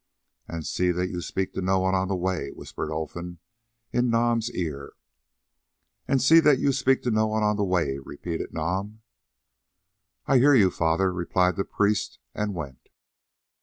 "And 0.47 0.65
see 0.65 0.89
that 0.93 1.09
you 1.09 1.21
speak 1.21 1.53
to 1.53 1.61
no 1.61 1.77
one 1.81 1.93
on 1.93 2.07
the 2.07 2.15
way," 2.15 2.49
whispered 2.49 2.89
Olfan 2.89 3.37
in 3.91 4.09
Nam's 4.09 4.49
ear. 4.51 4.93
"And 6.07 6.19
see 6.19 6.39
that 6.39 6.57
you 6.57 6.71
speak 6.71 7.03
to 7.03 7.11
no 7.11 7.27
one 7.27 7.43
on 7.43 7.55
the 7.55 7.63
way," 7.63 7.99
repeated 7.99 8.51
Nam. 8.51 9.03
"I 10.25 10.39
hear 10.39 10.55
you, 10.55 10.71
father," 10.71 11.13
replied 11.13 11.55
the 11.55 11.65
priest, 11.65 12.17
and 12.33 12.55
went. 12.55 12.89